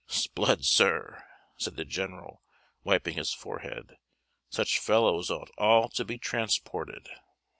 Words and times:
"S'blood, 0.07 0.65
sir!" 0.65 1.23
said 1.57 1.75
the 1.75 1.85
general, 1.85 2.41
wiping 2.83 3.13
his 3.13 3.35
forehead, 3.35 3.97
"such 4.49 4.79
fellows 4.79 5.29
ought 5.29 5.51
all 5.59 5.89
to 5.89 6.03
be 6.03 6.17
transported!" 6.17 7.07